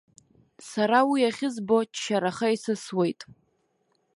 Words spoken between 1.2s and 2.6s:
ахьызбо ччараха